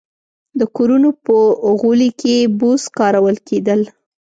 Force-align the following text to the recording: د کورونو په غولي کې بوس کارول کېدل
د 0.59 0.61
کورونو 0.75 1.09
په 1.25 1.35
غولي 1.79 2.09
کې 2.21 2.35
بوس 2.59 2.83
کارول 2.97 3.35
کېدل 3.47 3.81